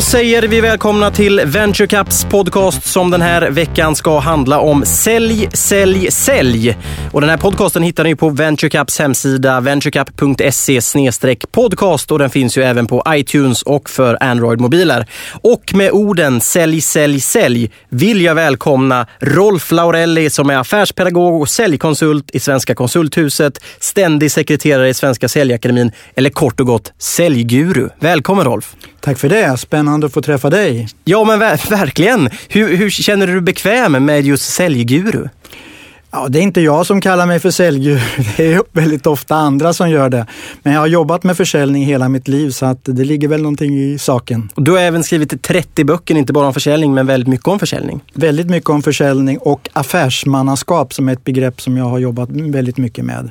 [0.00, 4.84] Då säger vi välkomna till Venture Caps podcast som den här veckan ska handla om
[4.84, 6.76] sälj, sälj, sälj.
[7.12, 10.80] Och den här podcasten hittar ni på Venture Caps hemsida venturecap.se
[11.52, 15.06] podcast och den finns ju även på iTunes och för Android-mobiler.
[15.42, 21.48] Och med orden sälj, sälj, sälj vill jag välkomna Rolf Laurelli som är affärspedagog och
[21.48, 27.88] säljkonsult i Svenska konsulthuset, ständig sekreterare i Svenska Säljakademin eller kort och gott säljguru.
[27.98, 28.76] Välkommen Rolf!
[29.00, 30.88] Tack för det, spännande att få träffa dig.
[31.04, 32.30] Ja men ver verkligen.
[32.48, 35.28] Hur, hur känner du dig bekväm med just säljguru?
[36.12, 38.00] Ja, det är inte jag som kallar mig för säljguru,
[38.36, 40.26] det är väldigt ofta andra som gör det.
[40.62, 43.78] Men jag har jobbat med försäljning hela mitt liv så att det ligger väl någonting
[43.78, 44.50] i saken.
[44.54, 47.58] Och du har även skrivit 30 böcker, inte bara om försäljning men väldigt mycket om
[47.58, 48.00] försäljning.
[48.14, 52.76] Väldigt mycket om försäljning och affärsmannaskap som är ett begrepp som jag har jobbat väldigt
[52.76, 53.30] mycket med.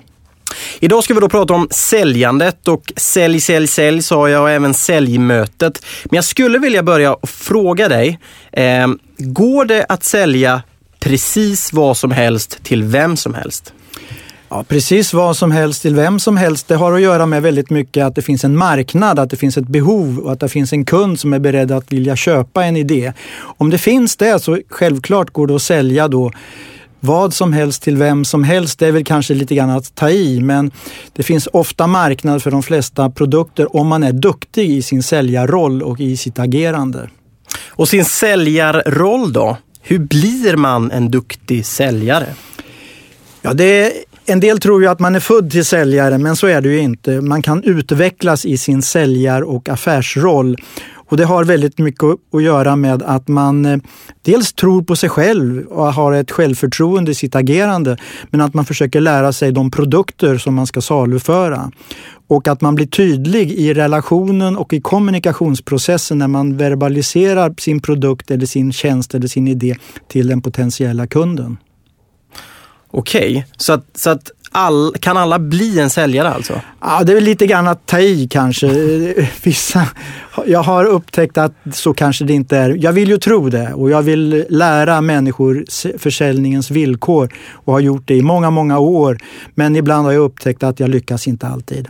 [0.79, 4.73] Idag ska vi då prata om säljandet och sälj, sälj, sälj sa jag och även
[4.73, 5.85] säljmötet.
[6.05, 8.19] Men jag skulle vilja börja och fråga dig,
[8.51, 10.61] eh, går det att sälja
[10.99, 13.73] precis vad som helst till vem som helst?
[14.51, 16.67] Ja, precis vad som helst till vem som helst.
[16.67, 19.57] Det har att göra med väldigt mycket att det finns en marknad, att det finns
[19.57, 22.77] ett behov och att det finns en kund som är beredd att vilja köpa en
[22.77, 23.13] idé.
[23.39, 26.31] Om det finns det så självklart går det att sälja då
[26.99, 30.09] vad som helst till vem som helst, det är väl kanske lite grann att ta
[30.09, 30.71] i, men
[31.13, 35.83] det finns ofta marknad för de flesta produkter om man är duktig i sin säljarroll
[35.83, 37.09] och i sitt agerande.
[37.67, 39.57] Och sin säljarroll då?
[39.81, 42.27] Hur blir man en duktig säljare?
[43.41, 43.91] Ja, det är,
[44.25, 46.79] en del tror ju att man är född till säljare, men så är det ju
[46.79, 47.21] inte.
[47.21, 50.57] Man kan utvecklas i sin säljar och affärsroll.
[51.09, 53.77] Och det har väldigt mycket att göra med att man eh,
[54.21, 57.97] dels tror på sig själv och har ett självförtroende i sitt agerande,
[58.29, 61.71] men att man försöker lära sig de produkter som man ska saluföra.
[62.27, 68.31] Och att man blir tydlig i relationen och i kommunikationsprocessen när man verbaliserar sin produkt
[68.31, 69.75] eller sin tjänst eller sin idé
[70.07, 71.57] till den potentiella kunden.
[72.91, 73.43] Okej, okay.
[73.57, 76.61] så, att, så att all, kan alla bli en säljare alltså?
[76.81, 78.67] Ja, det är väl lite grann att ta i kanske.
[79.43, 79.87] Vissa,
[80.45, 82.69] jag har upptäckt att så kanske det inte är.
[82.69, 85.65] Jag vill ju tro det och jag vill lära människor
[85.97, 89.17] försäljningens villkor och har gjort det i många, många år.
[89.55, 91.87] Men ibland har jag upptäckt att jag lyckas inte alltid.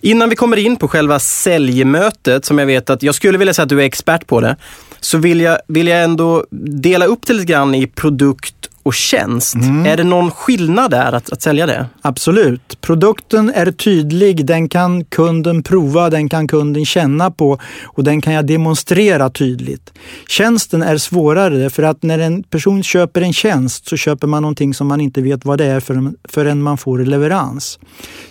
[0.00, 3.62] Innan vi kommer in på själva säljmötet, som jag vet att jag skulle vilja säga
[3.62, 4.56] att du är expert på det,
[5.00, 6.44] så vill jag, vill jag ändå
[6.80, 9.54] dela upp det lite grann i produkt och tjänst.
[9.54, 9.86] Mm.
[9.86, 11.86] Är det någon skillnad där att, att sälja det?
[12.02, 12.80] Absolut.
[12.80, 18.32] Produkten är tydlig, den kan kunden prova, den kan kunden känna på och den kan
[18.32, 19.92] jag demonstrera tydligt.
[20.28, 24.74] Tjänsten är svårare för att när en person köper en tjänst så köper man någonting
[24.74, 25.80] som man inte vet vad det är
[26.28, 27.78] förrän man får leverans.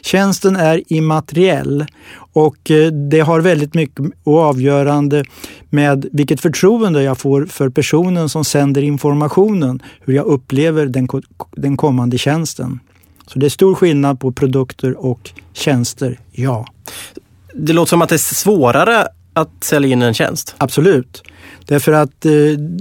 [0.01, 1.85] Tjänsten är immateriell
[2.34, 5.23] och eh, det har väldigt mycket och avgörande
[5.69, 11.07] med vilket förtroende jag får för personen som sänder informationen, hur jag upplever den,
[11.51, 12.79] den kommande tjänsten.
[13.28, 16.66] Så det är stor skillnad på produkter och tjänster, ja.
[17.53, 20.56] Det låter som att det är svårare att sälja in en tjänst?
[20.57, 21.23] Absolut.
[21.66, 22.31] Därför att eh,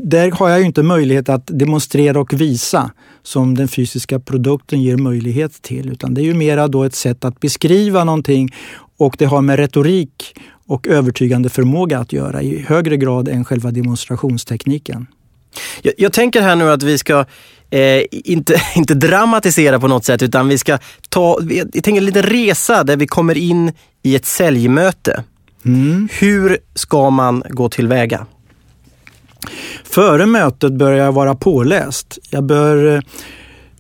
[0.03, 2.91] där har jag ju inte möjlighet att demonstrera och visa
[3.23, 5.89] som den fysiska produkten ger möjlighet till.
[5.89, 8.55] Utan det är ju mera då ett sätt att beskriva någonting
[8.99, 10.35] och det har med retorik
[10.67, 15.07] och övertygande förmåga att göra i högre grad än själva demonstrationstekniken.
[15.83, 17.25] Jag, jag tänker här nu att vi ska
[17.71, 20.79] eh, inte, inte dramatisera på något sätt utan vi ska
[21.09, 23.73] ta jag tänker en liten resa där vi kommer in
[24.03, 25.25] i ett säljmöte.
[25.65, 26.09] Mm.
[26.13, 28.27] Hur ska man gå tillväga?
[29.85, 32.19] Före mötet bör jag vara påläst.
[32.31, 33.01] Jag bör eh,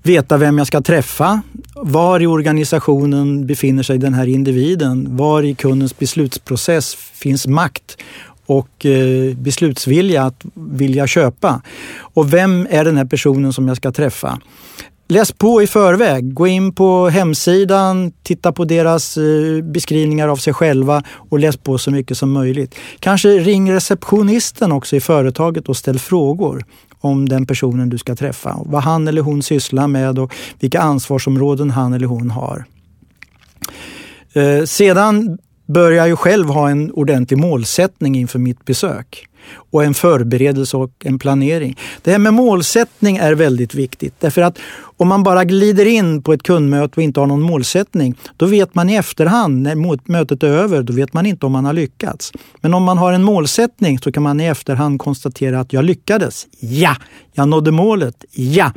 [0.08, 1.42] veta vem jag ska träffa,
[1.74, 7.96] var i organisationen befinner sig den här individen, var i kundens beslutsprocess finns makt
[8.46, 11.62] och eh, beslutsvilja att vilja köpa.
[12.00, 14.40] Och vem är den här personen som jag ska träffa?
[15.10, 16.34] Läs på i förväg.
[16.34, 21.78] Gå in på hemsidan, titta på deras eh, beskrivningar av sig själva och läs på
[21.78, 22.74] så mycket som möjligt.
[23.00, 26.64] Kanske ring receptionisten också i företaget och ställ frågor
[27.00, 28.58] om den personen du ska träffa.
[28.64, 32.64] Vad han eller hon sysslar med och vilka ansvarsområden han eller hon har.
[34.32, 39.28] Eh, sedan bör jag ju själv ha en ordentlig målsättning inför mitt besök
[39.70, 41.76] och en förberedelse och en planering.
[42.02, 44.58] Det här med målsättning är väldigt viktigt därför att
[44.96, 48.74] om man bara glider in på ett kundmöte och inte har någon målsättning, då vet
[48.74, 52.32] man i efterhand när mötet är över, då vet man inte om man har lyckats.
[52.60, 56.46] Men om man har en målsättning så kan man i efterhand konstatera att jag lyckades.
[56.60, 56.96] Ja,
[57.32, 58.24] jag nådde målet.
[58.32, 58.72] Ja.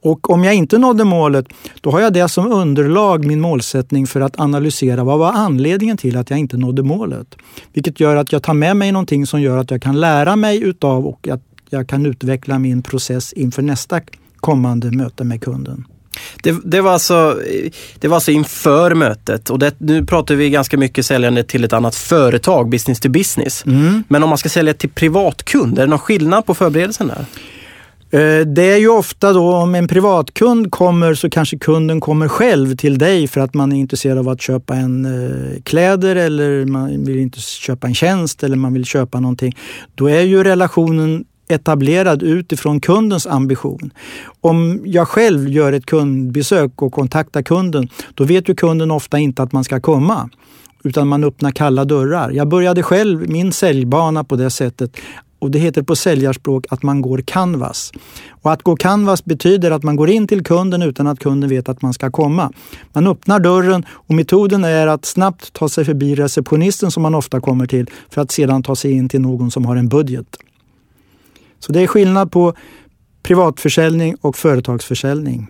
[0.00, 1.46] Och om jag inte nådde målet,
[1.80, 6.16] då har jag det som underlag, min målsättning, för att analysera vad var anledningen till
[6.16, 7.36] att jag inte nådde målet.
[7.72, 10.62] Vilket gör att jag tar med mig någonting som gör att jag kan lära mig
[10.62, 14.00] utav och att jag kan utveckla min process inför nästa
[14.36, 15.84] kommande möte med kunden.
[16.42, 17.40] Det, det, var alltså,
[17.98, 21.72] det var alltså inför mötet och det, nu pratar vi ganska mycket säljande till ett
[21.72, 23.66] annat företag, business to business.
[23.66, 24.02] Mm.
[24.08, 27.24] Men om man ska sälja till privatkund, är det någon skillnad på förberedelsen där?
[28.10, 32.76] Eh, det är ju ofta då om en privatkund kommer så kanske kunden kommer själv
[32.76, 37.04] till dig för att man är intresserad av att köpa en eh, kläder eller man
[37.04, 39.56] vill inte köpa en tjänst eller man vill köpa någonting.
[39.94, 43.90] Då är ju relationen etablerad utifrån kundens ambition.
[44.40, 49.42] Om jag själv gör ett kundbesök och kontaktar kunden, då vet ju kunden ofta inte
[49.42, 50.30] att man ska komma
[50.84, 52.30] utan man öppnar kalla dörrar.
[52.30, 54.96] Jag började själv min säljbana på det sättet
[55.38, 57.92] och det heter på säljarspråk att man går canvas.
[58.42, 61.68] Och att gå canvas betyder att man går in till kunden utan att kunden vet
[61.68, 62.52] att man ska komma.
[62.92, 67.40] Man öppnar dörren och metoden är att snabbt ta sig förbi receptionisten som man ofta
[67.40, 70.36] kommer till för att sedan ta sig in till någon som har en budget.
[71.60, 72.54] Så det är skillnad på
[73.22, 75.46] privatförsäljning och företagsförsäljning.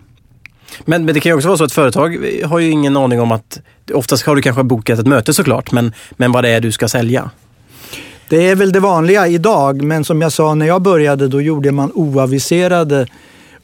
[0.85, 3.31] Men, men det kan ju också vara så att företag har ju ingen aning om
[3.31, 3.59] att,
[3.93, 6.87] oftast har du kanske bokat ett möte såklart, men, men vad det är du ska
[6.87, 7.31] sälja.
[8.29, 11.71] Det är väl det vanliga idag, men som jag sa när jag började då gjorde
[11.71, 13.07] man oaviserade,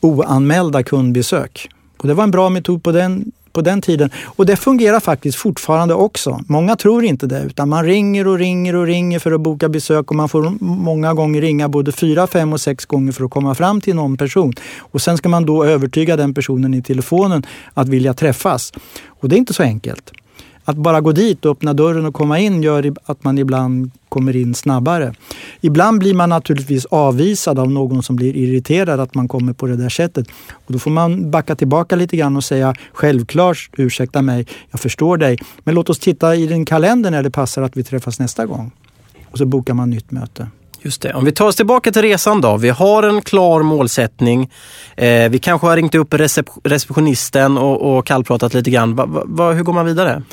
[0.02, 1.70] oanmälda kundbesök.
[1.98, 4.10] Och det var en bra metod på den på den tiden.
[4.26, 6.40] Och det fungerar faktiskt fortfarande också.
[6.48, 10.10] Många tror inte det, utan man ringer och ringer och ringer för att boka besök
[10.10, 13.56] och man får många gånger ringa både fyra, fem och sex gånger för att komma
[13.56, 14.54] fram till någon person.
[14.78, 18.74] Och sen ska man då övertyga den personen i telefonen att vilja träffas.
[19.08, 20.12] Och det är inte så enkelt.
[20.66, 24.36] Att bara gå dit och öppna dörren och komma in gör att man ibland kommer
[24.36, 25.14] in snabbare.
[25.62, 29.76] Ibland blir man naturligtvis avvisad av någon som blir irriterad att man kommer på det
[29.76, 30.28] där sättet.
[30.52, 35.18] Och då får man backa tillbaka lite grann och säga självklart, ursäkta mig, jag förstår
[35.18, 35.38] dig.
[35.64, 38.72] Men låt oss titta i din kalender när det passar att vi träffas nästa gång.
[39.32, 40.48] Och så bokar man nytt möte.
[40.86, 41.14] Just det.
[41.14, 42.58] Om vi tar oss tillbaka till resan då.
[42.58, 44.52] Vi har en klar målsättning.
[44.98, 48.96] Eh, vi kanske har ringt upp recep receptionisten och, och kallpratat lite grann.
[48.96, 50.24] Va, va, hur går man vidare?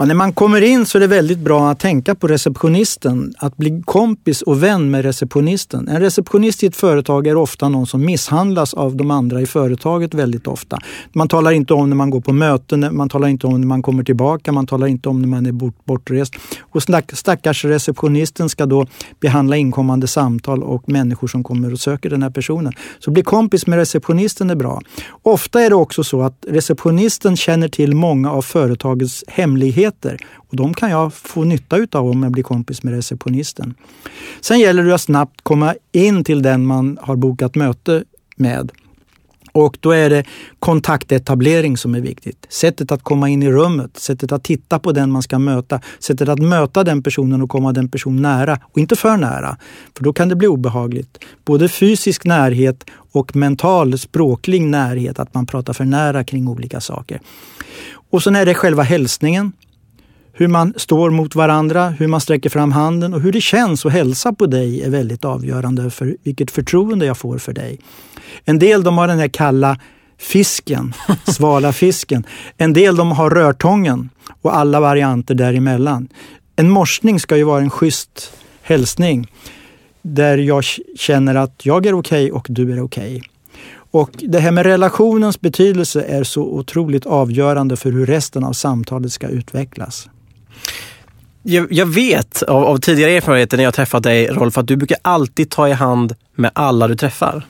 [0.00, 3.34] Ja, när man kommer in så är det väldigt bra att tänka på receptionisten.
[3.38, 5.88] Att bli kompis och vän med receptionisten.
[5.88, 10.14] En receptionist i ett företag är ofta någon som misshandlas av de andra i företaget
[10.14, 10.78] väldigt ofta.
[11.12, 13.82] Man talar inte om när man går på möten, man talar inte om när man
[13.82, 16.34] kommer tillbaka, man talar inte om när man är bort, bortrest.
[16.60, 18.86] Och stackars receptionisten ska då
[19.20, 22.72] behandla inkommande samtal och människor som kommer och söker den här personen.
[22.98, 24.80] Så bli kompis med receptionisten är bra.
[25.22, 30.26] Ofta är det också så att receptionisten känner till många av företagets hemligheter aktiviteter.
[30.50, 33.74] Och de kan jag få nytta utav om jag blir kompis med receptionisten.
[34.40, 38.04] Sen gäller det att snabbt komma in till den man har bokat möte
[38.36, 38.70] med.
[39.52, 40.24] Och då är det
[40.60, 42.46] kontaktetablering som är viktigt.
[42.48, 46.28] Sättet att komma in i rummet, sättet att titta på den man ska möta, sättet
[46.28, 49.56] att möta den personen och komma den personen nära och inte för nära.
[49.96, 51.18] För då kan det bli obehagligt.
[51.44, 57.20] Både fysisk närhet och mental språklig närhet, att man pratar för nära kring olika saker.
[58.10, 59.52] Och sen är det själva hälsningen
[60.38, 63.92] hur man står mot varandra, hur man sträcker fram handen och hur det känns att
[63.92, 67.80] hälsa på dig är väldigt avgörande för vilket förtroende jag får för dig.
[68.44, 69.78] En del de har den här kalla
[70.18, 70.94] fisken,
[71.24, 72.26] svala fisken.
[72.56, 74.10] En del de har rörtången
[74.42, 76.08] och alla varianter däremellan.
[76.56, 79.26] En morsning ska ju vara en schysst hälsning
[80.02, 80.64] där jag
[80.96, 83.16] känner att jag är okej okay och du är okej.
[83.16, 83.22] Okay.
[83.90, 89.12] Och det här med relationens betydelse är så otroligt avgörande för hur resten av samtalet
[89.12, 90.08] ska utvecklas.
[91.42, 94.98] Jag, jag vet av, av, tidigare erfarenheter när jag träffat dig Rolf att du brukar
[95.02, 97.46] alltid ta i hand med alla du träffar.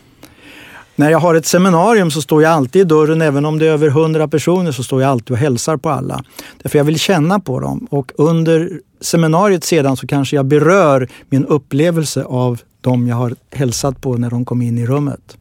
[0.96, 3.70] När jag har ett seminarium så står jag alltid i dörren, även om det är
[3.70, 6.24] över hundra personer så står jag alltid och hälsar på alla.
[6.62, 11.44] Därför jag vill känna på dem och under seminariet sedan så kanske jag berör min
[11.44, 15.37] upplevelse av dem jag har hälsat på när de kom in i rummet.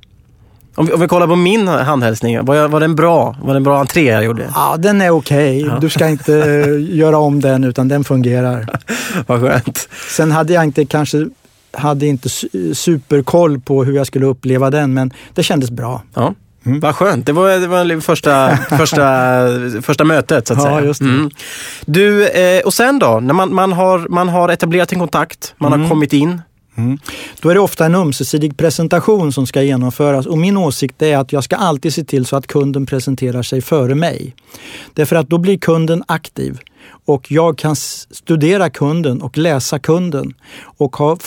[0.77, 3.35] Om vi, om vi kollar på min handhälsning, var, var den bra?
[3.41, 4.51] Var det en bra entré jag gjorde?
[4.55, 5.63] Ja, den är okej.
[5.63, 5.73] Okay.
[5.73, 5.79] Ja.
[5.81, 6.31] Du ska inte
[6.89, 8.67] göra om den utan den fungerar.
[9.27, 9.89] Vad skönt.
[10.09, 11.27] Sen hade jag inte kanske
[11.71, 12.29] hade inte
[12.73, 16.01] superkoll på hur jag skulle uppleva den, men det kändes bra.
[16.13, 16.33] Ja.
[16.65, 16.79] Mm.
[16.79, 17.25] Vad skönt.
[17.25, 19.01] Det var, det var första, första,
[19.81, 20.81] första mötet så att ja, säga.
[20.85, 21.29] Just mm.
[21.85, 23.19] Du, eh, och sen då?
[23.19, 25.81] När man, man, har, man har etablerat en kontakt, man mm.
[25.81, 26.41] har kommit in.
[26.77, 26.99] Mm.
[27.41, 31.33] Då är det ofta en ömsesidig presentation som ska genomföras och min åsikt är att
[31.33, 34.35] jag ska alltid se till så att kunden presenterar sig före mig.
[34.93, 36.59] Därför att då blir kunden aktiv
[37.05, 41.17] och jag kan studera kunden och läsa kunden och ha,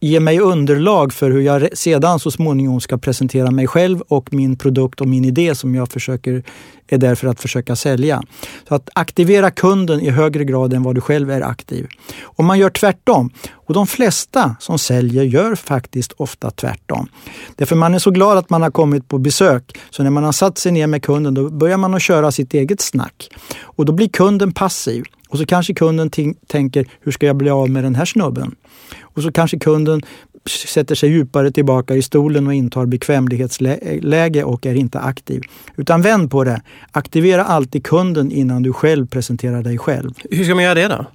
[0.00, 4.56] ge mig underlag för hur jag sedan så småningom ska presentera mig själv och min
[4.56, 6.42] produkt och min idé som jag försöker,
[6.88, 8.22] är där för att försöka sälja.
[8.68, 11.86] Så att aktivera kunden i högre grad än vad du själv är aktiv.
[12.22, 17.08] Om man gör tvärtom, och de flesta som säljer gör faktiskt ofta tvärtom.
[17.56, 20.32] Därför man är så glad att man har kommit på besök, så när man har
[20.32, 23.30] satt sig ner med kunden då börjar man att köra sitt eget snack.
[23.60, 25.04] Och då blir kunden passiv.
[25.28, 26.10] Och så kanske kunden
[26.46, 28.54] tänker, hur ska jag bli av med den här snubben?
[29.00, 30.02] Och så kanske kunden
[30.48, 35.42] sätter sig djupare tillbaka i stolen och intar bekvämlighetsläge och är inte aktiv.
[35.76, 36.62] Utan vänd på det.
[36.92, 40.10] Aktivera alltid kunden innan du själv presenterar dig själv.
[40.30, 41.06] Hur ska man göra det då?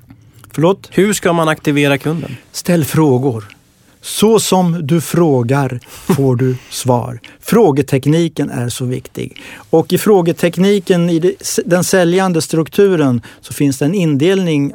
[0.51, 0.89] Förlåt?
[0.91, 2.35] Hur ska man aktivera kunden?
[2.51, 3.45] Ställ frågor.
[4.01, 7.19] Så som du frågar får du svar.
[7.39, 9.41] Frågetekniken är så viktig.
[9.69, 14.73] Och i frågetekniken, i den säljande strukturen, så finns det en indelning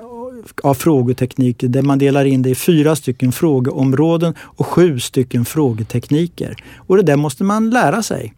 [0.63, 6.57] av frågetekniker där man delar in det i fyra stycken frågeområden och sju stycken frågetekniker.
[6.77, 8.35] Och det där måste man lära sig.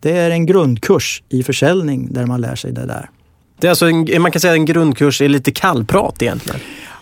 [0.00, 3.10] Det är en grundkurs i försäljning där man lär sig det där.
[3.60, 6.60] Det är alltså en, man kan säga att en grundkurs är lite kallprat egentligen?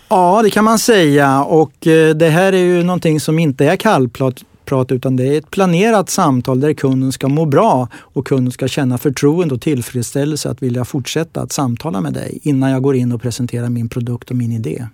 [0.09, 3.75] Ja, det kan man säga och eh, det här är ju någonting som inte är
[3.75, 4.43] kallprat
[4.81, 8.97] utan det är ett planerat samtal där kunden ska må bra och kunden ska känna
[8.97, 13.21] förtroende och tillfredsställelse att vilja fortsätta att samtala med dig innan jag går in och
[13.21, 14.87] presenterar min produkt och min idé.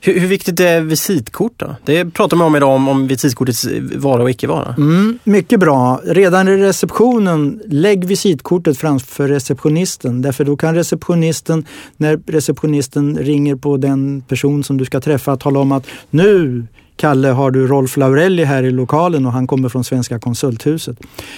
[0.00, 1.76] Hur, hur, viktigt är visitkort då?
[1.84, 4.74] Det pratar man om idag om, om visitkortets vara och icke vara.
[4.78, 6.00] Mm, mycket bra.
[6.04, 10.22] Redan i receptionen, lägg visitkortet framför receptionisten.
[10.22, 11.64] Därför då kan receptionisten,
[11.96, 16.64] när receptionisten ringer på den person som du ska träffa, tala om att nu
[16.96, 20.96] Kalle, har du Rolf Laurelli här i lokalen och han kommer från Svenska konsulthuset.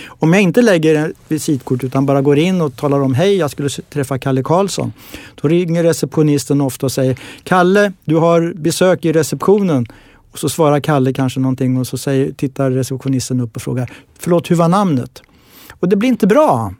[0.08, 3.68] Om jag inte lägger visitkort utan bara går in och talar om hej, jag skulle
[3.68, 4.92] träffa Kalle Karlsson.
[5.34, 9.86] Då ringer receptionisten ofta och säger Kalle, du har besök i receptionen.
[10.32, 14.50] Och så svarar Kalle kanske någonting och så säger, tittar receptionisten upp och frågar Förlåt,
[14.50, 15.22] hur var namnet?
[15.80, 16.74] Och det blir inte bra.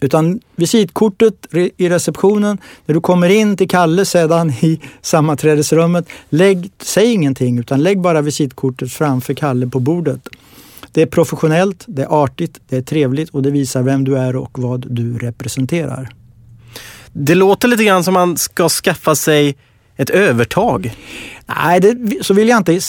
[0.00, 1.34] Utan visitkortet
[1.76, 7.82] i receptionen, när du kommer in till Kalle sedan i sammanträdesrummet, lägg, säg ingenting utan
[7.82, 10.28] lägg bara visitkortet framför Kalle på bordet.
[10.92, 14.36] Det är professionellt, det är artigt, det är trevligt och det visar vem du är
[14.36, 16.08] och vad du representerar.
[17.12, 19.56] Det låter lite grann som man ska skaffa sig
[19.96, 20.94] ett övertag.
[21.46, 22.80] Nej, det, så vill jag inte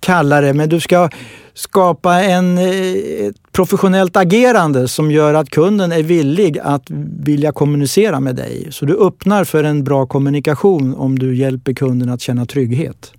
[0.00, 1.08] kalla det, men du ska
[1.54, 6.82] skapa en, eh, ett professionellt agerande som gör att kunden är villig att
[7.24, 8.68] vilja kommunicera med dig.
[8.70, 13.12] Så du öppnar för en bra kommunikation om du hjälper kunden att känna trygghet.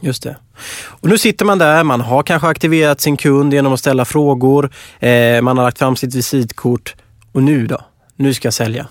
[0.00, 0.36] Just det.
[0.84, 4.70] Och nu sitter man där, man har kanske aktiverat sin kund genom att ställa frågor,
[5.00, 6.94] eh, man har lagt fram sitt visitkort
[7.32, 7.80] och nu då?
[8.16, 8.88] Nu ska jag sälja.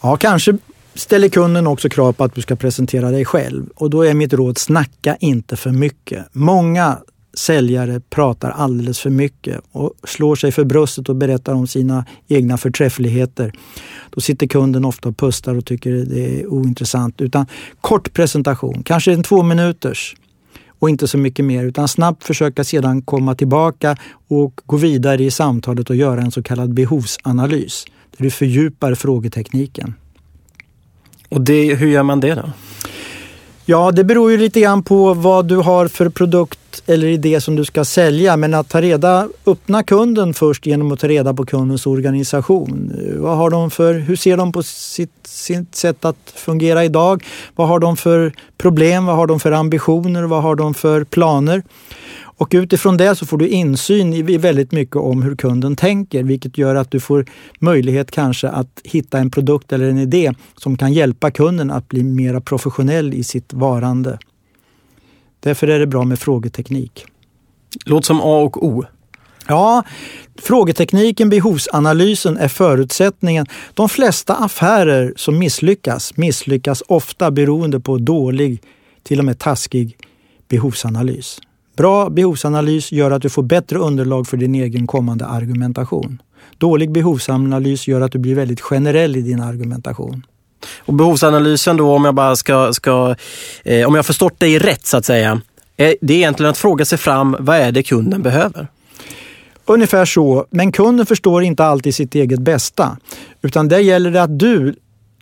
[0.00, 0.58] Ja, kanske
[0.94, 3.66] ställer kunden också krav på att du ska presentera dig själv.
[3.74, 6.26] Och då är mitt råd, snacka inte för mycket.
[6.32, 6.98] Många
[7.38, 12.58] säljare pratar alldeles för mycket och slår sig för bröstet och berättar om sina egna
[12.58, 13.52] förträffligheter.
[14.10, 17.20] Då sitter kunden ofta och pustar och tycker det är ointressant.
[17.20, 17.46] Utan
[17.80, 20.16] kort presentation, kanske en två minuters
[20.78, 23.96] och inte så mycket mer utan snabbt försöka sedan komma tillbaka
[24.28, 27.84] och gå vidare i samtalet och göra en så kallad behovsanalys
[28.16, 29.94] där du fördjupar frågetekniken.
[31.28, 32.50] Och det, hur gör man det då?
[33.70, 37.56] Ja, det beror ju lite grann på vad du har för produkt eller idé som
[37.56, 38.36] du ska sälja.
[38.36, 42.92] Men att ta reda, öppna kunden först genom att ta reda på kundens organisation.
[43.16, 47.24] Vad har de för, hur ser de på sitt, sitt sätt att fungera idag?
[47.56, 49.06] Vad har de för problem?
[49.06, 50.22] Vad har de för ambitioner?
[50.22, 51.62] Vad har de för planer?
[52.38, 56.58] Och utifrån det så får du insyn i väldigt mycket om hur kunden tänker, vilket
[56.58, 57.26] gör att du får
[57.58, 62.02] möjlighet kanske att hitta en produkt eller en idé som kan hjälpa kunden att bli
[62.02, 64.18] mer professionell i sitt varande.
[65.40, 67.06] Därför är det bra med frågeteknik.
[67.84, 68.84] Låter som A och O.
[69.48, 69.82] Ja,
[70.38, 73.46] frågetekniken, behovsanalysen är förutsättningen.
[73.74, 78.62] De flesta affärer som misslyckas, misslyckas ofta beroende på dålig,
[79.02, 79.96] till och med taskig
[80.48, 81.40] behovsanalys.
[81.78, 86.22] Bra behovsanalys gör att du får bättre underlag för din egen kommande argumentation.
[86.58, 90.26] Dålig behovsanalys gör att du blir väldigt generell i din argumentation.
[90.78, 93.14] Och behovsanalysen då, om jag bara ska, ska
[93.64, 95.40] eh, om jag förstått dig rätt så att säga,
[95.76, 98.68] är det är egentligen att fråga sig fram, vad är det kunden behöver?
[99.64, 102.96] Ungefär så, men kunden förstår inte alltid sitt eget bästa.
[103.42, 104.74] Utan där gäller det att du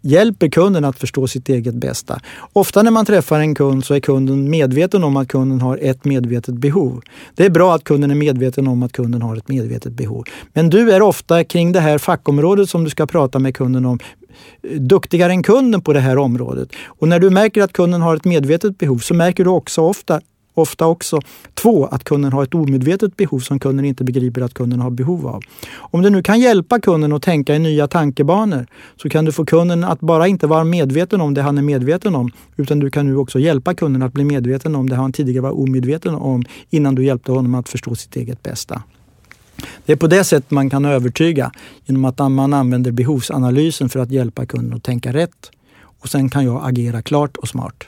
[0.02, 2.20] hjälper kunden att förstå sitt eget bästa.
[2.52, 6.04] Ofta när man träffar en kund så är kunden medveten om att kunden har ett
[6.04, 7.02] medvetet behov.
[7.34, 10.24] Det är bra att kunden är medveten om att kunden har ett medvetet behov.
[10.52, 13.98] Men du är ofta kring det här fackområdet som du ska prata med kunden om
[14.78, 16.68] duktigare än kunden på det här området.
[16.86, 20.20] Och när du märker att kunden har ett medvetet behov så märker du också ofta
[20.56, 21.20] ofta också.
[21.54, 25.26] Två, att kunden har ett omedvetet behov som kunden inte begriper att kunden har behov
[25.26, 25.42] av.
[25.76, 28.66] Om du nu kan hjälpa kunden att tänka i nya tankebanor
[29.02, 32.14] så kan du få kunden att bara inte vara medveten om det han är medveten
[32.14, 35.42] om utan du kan nu också hjälpa kunden att bli medveten om det han tidigare
[35.42, 38.82] var omedveten om innan du hjälpte honom att förstå sitt eget bästa.
[39.86, 41.52] Det är på det sättet man kan övertyga
[41.84, 45.50] genom att man använder behovsanalysen för att hjälpa kunden att tänka rätt.
[46.00, 47.86] Och sen kan jag agera klart och smart.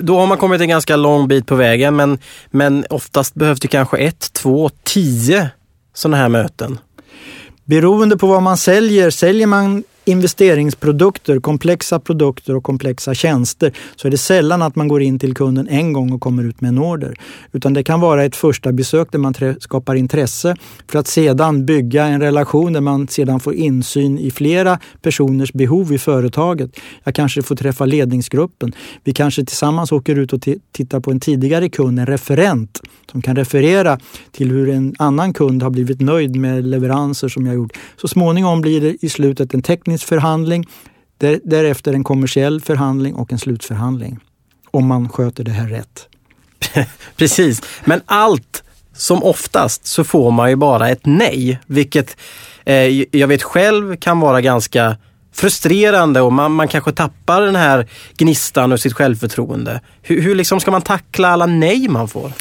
[0.00, 2.18] Då har man kommit en ganska lång bit på vägen men,
[2.50, 5.50] men oftast behövs det kanske ett, två, tio
[5.94, 6.78] sådana här möten.
[7.64, 14.10] Beroende på vad man säljer, säljer man investeringsprodukter, komplexa produkter och komplexa tjänster så är
[14.10, 16.78] det sällan att man går in till kunden en gång och kommer ut med en
[16.78, 17.18] order.
[17.52, 20.56] Utan det kan vara ett första besök där man skapar intresse
[20.90, 25.92] för att sedan bygga en relation där man sedan får insyn i flera personers behov
[25.92, 26.70] i företaget.
[27.04, 28.72] Jag kanske får träffa ledningsgruppen.
[29.04, 30.40] Vi kanske tillsammans åker ut och
[30.72, 33.98] tittar på en tidigare kund, en referent som kan referera
[34.32, 37.72] till hur en annan kund har blivit nöjd med leveranser som jag gjort.
[37.96, 40.66] Så småningom blir det i slutet en teknisk förhandling,
[41.42, 44.18] därefter en kommersiell förhandling och en slutförhandling.
[44.70, 46.08] Om man sköter det här rätt.
[47.16, 48.62] Precis, men allt
[48.92, 52.16] som oftast så får man ju bara ett nej, vilket
[52.64, 54.96] eh, jag vet själv kan vara ganska
[55.32, 59.80] frustrerande och man, man kanske tappar den här gnistan och sitt självförtroende.
[60.02, 62.32] Hur, hur liksom ska man tackla alla nej man får?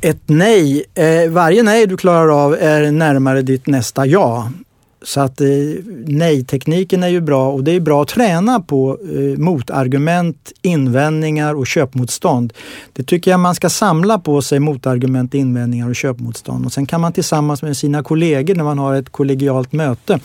[0.00, 4.50] ett nej, eh, varje nej du klarar av är närmare ditt nästa ja.
[5.06, 5.48] Så att eh,
[6.06, 11.66] nej-tekniken är ju bra och det är bra att träna på eh, motargument, invändningar och
[11.66, 12.52] köpmotstånd.
[12.92, 16.66] Det tycker jag man ska samla på sig, motargument, invändningar och köpmotstånd.
[16.66, 20.20] Och sen kan man tillsammans med sina kollegor när man har ett kollegialt möte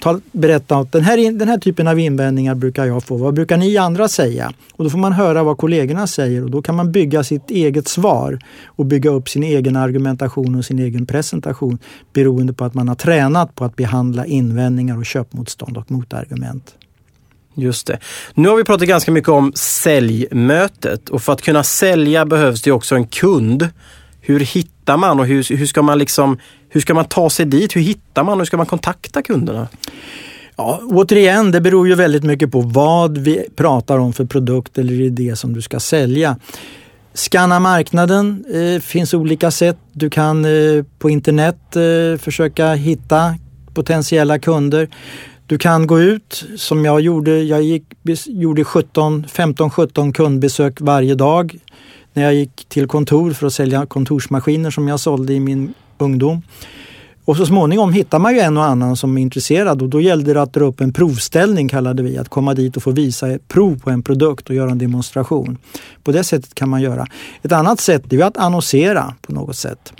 [0.00, 3.16] ta, berätta att den här, den här typen av invändningar brukar jag få.
[3.16, 4.52] Vad brukar ni andra säga?
[4.72, 7.88] Och då får man höra vad kollegorna säger och då kan man bygga sitt eget
[7.88, 11.78] svar och bygga upp sin egen argumentation och sin egen presentation
[12.12, 16.74] beroende på att man har tränat på att behandla invändningar och köpmotstånd och motargument.
[17.58, 17.98] Just det.
[18.34, 22.72] Nu har vi pratat ganska mycket om säljmötet och för att kunna sälja behövs det
[22.72, 23.68] också en kund.
[24.26, 27.76] Hur hittar man och hur, hur ska man liksom hur ska man ta sig dit?
[27.76, 28.32] Hur hittar man?
[28.32, 29.68] och Hur ska man kontakta kunderna?
[30.56, 35.00] Ja, återigen, det beror ju väldigt mycket på vad vi pratar om för produkt eller
[35.00, 36.36] idé som du ska sälja.
[37.14, 39.78] Scanna marknaden, eh, finns olika sätt.
[39.92, 43.34] Du kan eh, på internet eh, försöka hitta
[43.74, 44.88] potentiella kunder.
[45.46, 47.42] Du kan gå ut som jag gjorde.
[47.42, 47.84] Jag gick,
[48.26, 51.58] gjorde 15-17 kundbesök varje dag
[52.16, 56.42] när jag gick till kontor för att sälja kontorsmaskiner som jag sålde i min ungdom.
[57.24, 60.34] Och så småningom hittar man ju en och annan som är intresserad och då gällde
[60.34, 63.80] det att dra upp en provställning kallade vi, att komma dit och få visa prov
[63.80, 65.58] på en produkt och göra en demonstration.
[66.04, 67.06] På det sättet kan man göra.
[67.42, 69.92] Ett annat sätt är att annonsera på något sätt.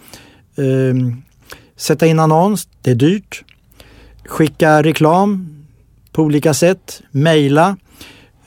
[0.57, 1.23] Ehm,
[1.77, 3.45] sätta in annons, det är dyrt.
[4.25, 5.49] Skicka reklam
[6.13, 7.77] på olika sätt, mejla.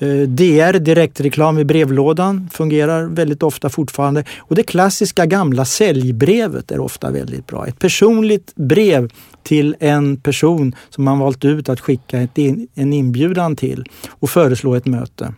[0.02, 4.24] Eh, DR, direktreklam i brevlådan, fungerar väldigt ofta fortfarande.
[4.40, 7.68] Och det klassiska gamla säljbrevet är ofta väldigt bra.
[7.68, 9.12] Ett personligt brev
[9.44, 14.76] till en person som man valt ut att skicka in, en inbjudan till och föreslå
[14.76, 15.34] ett möte.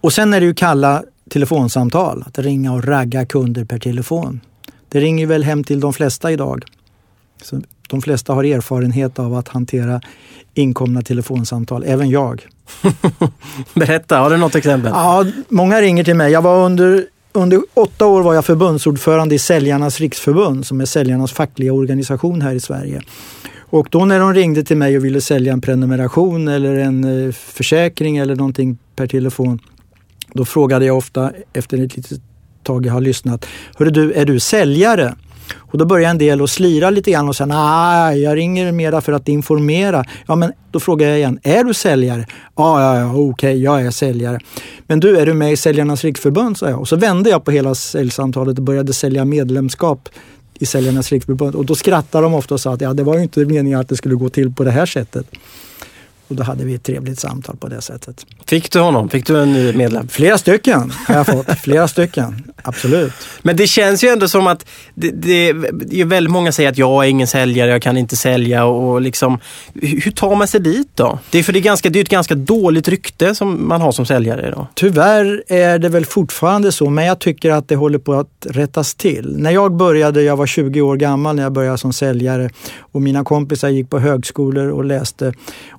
[0.00, 4.40] Och sen är det ju kalla telefonsamtal, att ringa och ragga kunder per telefon.
[4.88, 6.64] Det ringer väl hem till de flesta idag.
[7.42, 10.00] Så de flesta har erfarenhet av att hantera
[10.54, 12.46] inkomna telefonsamtal, även jag.
[13.74, 14.92] Berätta, har du något exempel?
[14.94, 16.32] Ja, många ringer till mig.
[16.32, 21.32] Jag var under, under åtta år var jag förbundsordförande i Säljarnas riksförbund som är säljarnas
[21.32, 23.02] fackliga organisation här i Sverige.
[23.70, 27.32] Och då när de ringde till mig och ville sälja en prenumeration eller en eh,
[27.32, 29.58] försäkring eller någonting per telefon,
[30.32, 32.20] då frågade jag ofta efter ett litet
[32.62, 33.46] tag jag har lyssnat,
[33.76, 35.14] Hörru du, är du säljare?
[35.56, 39.00] Och då börjar en del att slira lite grann och säga nej, jag ringer mera
[39.00, 40.04] för att informera.
[40.26, 42.26] Ja, men då frågar jag igen, är du säljare?
[42.56, 44.38] Ja, ja, ja, okej, okay, jag är säljare.
[44.86, 46.58] Men du, är du med i Säljarnas riksförbund?
[46.58, 46.80] sa jag.
[46.80, 50.08] Och så vände jag på hela säljsamtalet och började sälja medlemskap
[50.58, 51.54] i Säljarnas riksförbund.
[51.54, 53.88] Och då skrattade de ofta och sa att ja, det var ju inte meningen att
[53.88, 55.26] det skulle gå till på det här sättet.
[56.28, 58.26] Och då hade vi ett trevligt samtal på det sättet.
[58.46, 59.08] Fick du honom?
[59.08, 60.08] Fick du en ny medlem?
[60.08, 61.58] Flera stycken har jag fått.
[61.58, 63.12] Flera stycken, absolut.
[63.42, 65.50] Men det känns ju ändå som att det, det,
[66.00, 69.38] är väldigt många säger att jag är ingen säljare, jag kan inte sälja och liksom
[69.74, 71.18] hur tar man sig dit då?
[71.30, 73.92] Det är för det är, ganska, det är ett ganska dåligt rykte som man har
[73.92, 74.66] som säljare idag.
[74.74, 78.94] Tyvärr är det väl fortfarande så, men jag tycker att det håller på att rättas
[78.94, 79.36] till.
[79.38, 83.24] När jag började, jag var 20 år gammal när jag började som säljare och mina
[83.24, 85.32] kompisar gick på högskolor och läste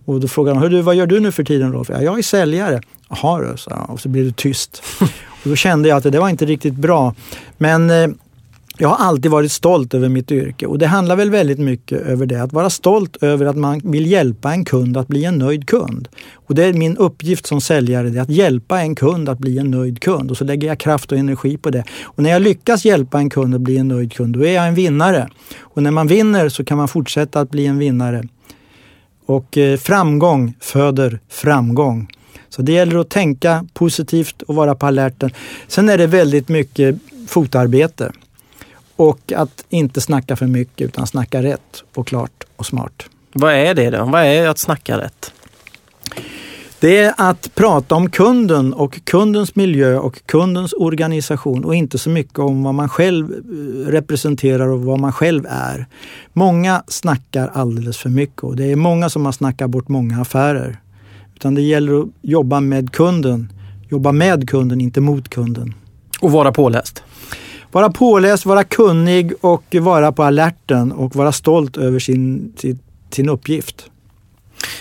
[0.09, 1.89] och då frågade de, du, vad gör du nu för tiden Rolf?
[1.89, 2.81] Ja, jag är säljare.
[3.09, 4.83] Jaha du, så, och så blev det tyst.
[5.43, 7.15] och då kände jag att det var inte riktigt bra.
[7.57, 8.07] Men eh,
[8.77, 12.25] jag har alltid varit stolt över mitt yrke och det handlar väl väldigt mycket över
[12.25, 12.43] det.
[12.43, 16.07] Att vara stolt över att man vill hjälpa en kund att bli en nöjd kund.
[16.33, 19.71] Och det är min uppgift som säljare, det att hjälpa en kund att bli en
[19.71, 20.31] nöjd kund.
[20.31, 21.83] Och så lägger jag kraft och energi på det.
[22.03, 24.67] Och när jag lyckas hjälpa en kund att bli en nöjd kund, då är jag
[24.67, 25.29] en vinnare.
[25.59, 28.23] Och när man vinner så kan man fortsätta att bli en vinnare.
[29.29, 32.07] Och eh, framgång föder framgång.
[32.49, 35.31] Så det gäller att tänka positivt och vara på alerten.
[35.67, 36.95] Sen är det väldigt mycket
[37.27, 38.11] fotarbete.
[38.95, 43.03] Och att inte snacka för mycket utan snacka rätt och klart och smart.
[43.33, 44.05] Vad är det då?
[44.05, 45.33] Vad är att snacka rätt?
[46.81, 52.09] Det är att prata om kunden och kundens miljö och kundens organisation och inte så
[52.09, 55.85] mycket om vad man själv eh, representerar och vad man själv är.
[56.33, 60.79] Många snackar alldeles för mycket och det är många som har snackat bort många affärer.
[61.35, 63.51] Utan det gäller att jobba med kunden,
[63.89, 65.73] jobba med kunden, inte mot kunden.
[66.19, 67.03] Och vara påläst?
[67.71, 73.29] Vara påläst, vara kunnig och vara på alerten och vara stolt över sin, sin, sin
[73.29, 73.89] uppgift.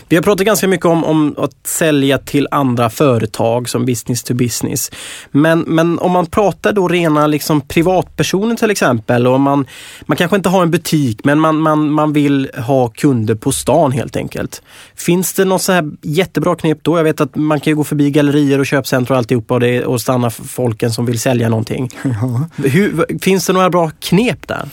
[0.09, 4.35] Vi har pratat ganska mycket om, om att sälja till andra företag som business to
[4.35, 4.91] business.
[5.31, 9.67] Men, men om man pratar då rena liksom privatpersoner till exempel och man,
[10.07, 13.93] man kanske inte har en butik men man, man, man vill ha kunder på stan
[13.93, 14.63] helt enkelt.
[14.97, 16.99] Finns det något så här jättebra knep då?
[16.99, 20.01] Jag vet att man kan gå förbi gallerier och köpcentrum och alltihopa och, det, och
[20.01, 21.91] stanna folken som vill sälja någonting.
[22.21, 22.49] Ja.
[22.57, 24.69] Hur, finns det några bra knep där?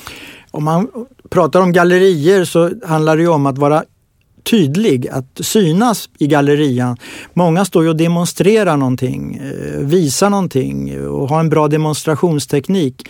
[0.51, 0.87] Om man
[1.29, 3.83] pratar om gallerier så handlar det om att vara
[4.45, 6.97] tydlig, att synas i gallerian.
[7.33, 13.07] Många står ju och demonstrerar någonting, eh, visar någonting och har en bra demonstrationsteknik.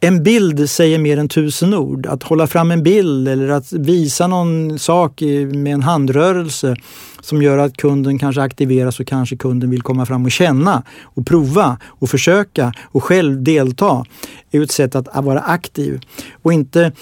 [0.00, 2.06] En bild säger mer än tusen ord.
[2.06, 5.20] Att hålla fram en bild eller att visa någon sak
[5.52, 6.76] med en handrörelse
[7.24, 11.26] som gör att kunden kanske aktiveras och kanske kunden vill komma fram och känna och
[11.26, 14.04] prova och försöka och själv delta
[14.50, 16.00] är ett sätt att vara aktiv.
[16.42, 16.92] Och inte,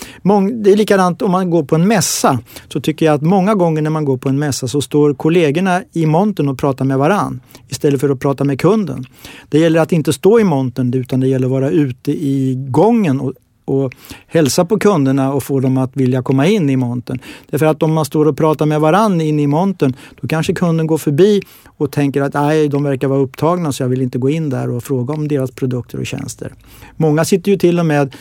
[0.63, 2.39] det är likadant om man går på en mässa.
[2.69, 5.83] Så tycker jag att många gånger när man går på en mässa så står kollegorna
[5.93, 9.05] i montern och pratar med varann istället för att prata med kunden.
[9.49, 13.21] Det gäller att inte stå i montern utan det gäller att vara ute i gången
[13.21, 13.33] och
[13.65, 13.95] och
[14.27, 17.19] hälsa på kunderna och få dem att vilja komma in i montern.
[17.51, 20.87] Därför att om man står och pratar med varann in i montern, då kanske kunden
[20.87, 21.41] går förbi
[21.77, 24.71] och tänker att nej, de verkar vara upptagna så jag vill inte gå in där
[24.71, 26.55] och fråga om deras produkter och tjänster.
[26.97, 28.17] Många sitter ju till och med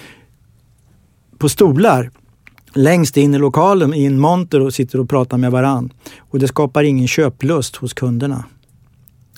[1.37, 2.11] på stolar
[2.73, 5.93] längst in i lokalen i en monter och sitter och pratar med varann.
[6.19, 8.43] Och det skapar ingen köplust hos kunderna.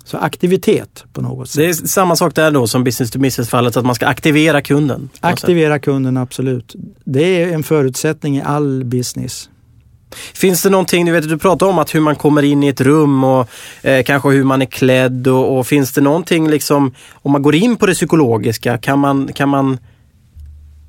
[0.05, 1.57] Så aktivitet på något sätt.
[1.57, 4.61] Det är samma sak där då som business to business fallet, att man ska aktivera
[4.61, 5.09] kunden.
[5.19, 6.75] Aktivera kunden, absolut.
[7.03, 9.49] Det är en förutsättning i all business.
[10.33, 12.81] Finns det någonting, du vet du pratar om att hur man kommer in i ett
[12.81, 13.49] rum och
[13.81, 17.55] eh, kanske hur man är klädd och, och, finns det någonting liksom, om man går
[17.55, 19.77] in på det psykologiska, kan man, kan man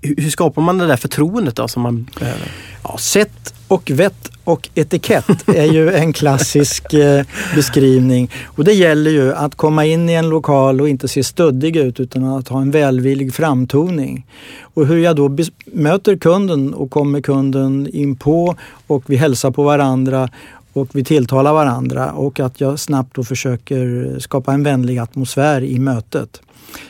[0.02, 2.52] hur skapar man det där förtroendet då som man behöver?
[2.82, 8.30] Ja, sätt och vett och etikett är ju en klassisk eh, beskrivning.
[8.44, 12.00] Och det gäller ju att komma in i en lokal och inte se stöddig ut
[12.00, 14.26] utan att ha en välvillig framtoning.
[14.60, 19.62] Och hur jag då möter kunden och kommer kunden in på och vi hälsar på
[19.62, 20.28] varandra
[20.72, 25.78] och vi tilltalar varandra och att jag snabbt då försöker skapa en vänlig atmosfär i
[25.78, 26.40] mötet.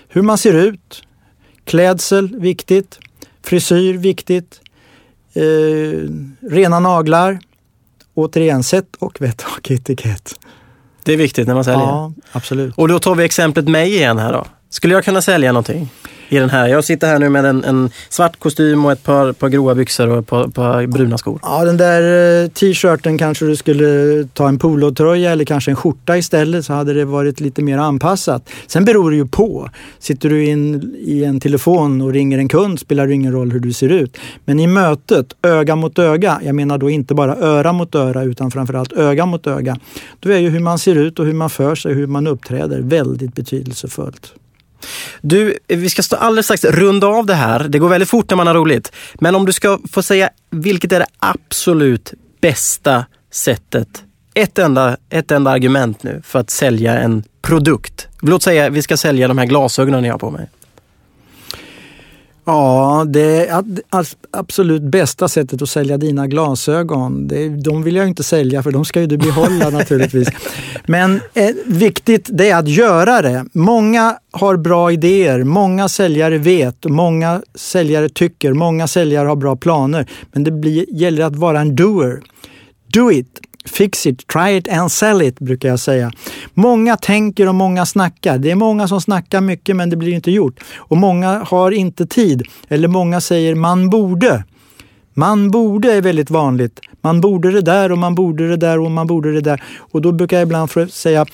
[0.08, 1.02] Hur man ser ut,
[1.64, 2.98] klädsel viktigt,
[3.42, 4.60] frisyr viktigt,
[5.34, 6.10] eh,
[6.50, 7.38] rena naglar.
[8.14, 10.38] Återigen, sätt och vett och etikett.
[11.02, 11.86] Det är viktigt när man säljer?
[11.86, 12.74] Ja, absolut.
[12.76, 14.44] Och då tar vi exemplet mig igen här då.
[14.70, 15.90] Skulle jag kunna sälja någonting?
[16.28, 16.68] I den här.
[16.68, 20.08] Jag sitter här nu med en, en svart kostym och ett par, par gråa byxor
[20.08, 21.38] och ett par, par bruna skor.
[21.42, 23.84] Ja, den där eh, t-shirten kanske du skulle
[24.32, 28.48] ta en polotröja eller kanske en skjorta istället så hade det varit lite mer anpassat.
[28.66, 29.70] Sen beror det ju på.
[29.98, 33.60] Sitter du in i en telefon och ringer en kund spelar det ingen roll hur
[33.60, 34.16] du ser ut.
[34.44, 38.50] Men i mötet, öga mot öga, jag menar då inte bara öra mot öra utan
[38.50, 39.76] framförallt öga mot öga.
[40.20, 42.80] Då är ju hur man ser ut och hur man för sig, hur man uppträder
[42.80, 44.34] väldigt betydelsefullt.
[45.20, 47.68] Du, vi ska stå alldeles strax runda av det här.
[47.68, 48.92] Det går väldigt fort när man har roligt.
[49.14, 55.30] Men om du ska få säga vilket är det absolut bästa sättet ett enda, ett
[55.30, 58.08] enda argument nu för att sälja en produkt.
[58.20, 60.48] Låt säga vi ska sälja de här glasögonen jag har på mig.
[62.44, 63.64] Ja, det är
[64.30, 67.28] absolut bästa sättet att sälja dina glasögon.
[67.28, 70.28] Det, de vill jag inte sälja för de ska ju du behålla naturligtvis.
[70.86, 73.44] Men eh, viktigt det är att göra det.
[73.52, 80.10] Många har bra idéer, många säljare vet, många säljare tycker, många säljare har bra planer.
[80.32, 82.22] Men det blir, gäller att vara en doer.
[82.86, 83.40] Do it!
[83.64, 86.12] Fix it, try it and sell it brukar jag säga.
[86.54, 88.38] Många tänker och många snackar.
[88.38, 90.60] Det är många som snackar mycket men det blir inte gjort.
[90.76, 92.42] Och många har inte tid.
[92.68, 94.44] Eller många säger man borde.
[95.14, 96.80] Man borde är väldigt vanligt.
[97.00, 99.62] Man borde det där och man borde det där och man borde det där.
[99.76, 101.26] Och då brukar jag ibland säga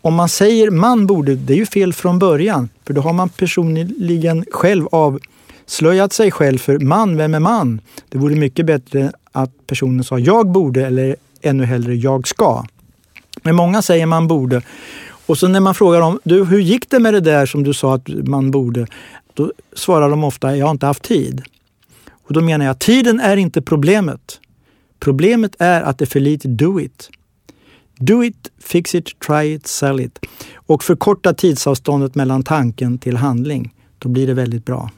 [0.00, 2.68] om man säger man borde, det är ju fel från början.
[2.86, 7.80] För då har man personligen själv avslöjat sig själv för man, vem är man?
[8.08, 12.64] Det vore mycket bättre att personen sa jag borde eller ännu hellre jag ska.
[13.42, 14.62] Men många säger man borde.
[15.26, 17.74] Och så när man frågar dem, du hur gick det med det där som du
[17.74, 18.86] sa att man borde?
[19.34, 21.42] Då svarar de ofta, jag har inte haft tid.
[22.10, 24.40] Och då menar jag, tiden är inte problemet.
[25.00, 27.10] Problemet är att det är för lite do it.
[27.98, 30.18] Do it, fix it, try it, sell it.
[30.54, 33.74] Och förkorta tidsavståndet mellan tanken till handling.
[33.98, 34.90] Då blir det väldigt bra.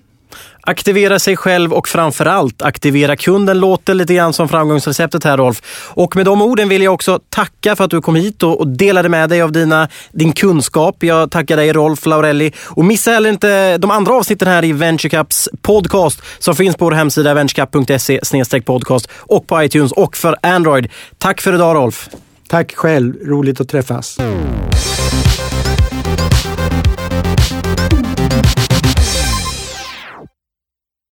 [0.61, 5.63] Aktivera sig själv och framförallt aktivera kunden låter lite grann som framgångsreceptet här Rolf.
[5.95, 9.09] Och med de orden vill jag också tacka för att du kom hit och, delade
[9.09, 10.97] med dig av dina, din kunskap.
[11.03, 12.53] Jag tackar dig Rolf Laurelli.
[12.67, 16.93] Och missa heller inte de andra avsnitten här i VentureCaps podcast som finns på vår
[16.93, 20.89] hemsida venturecap.se podcast och på iTunes och för Android.
[21.19, 22.09] Tack för idag Rolf.
[22.49, 24.19] Tack själv, roligt att träffas.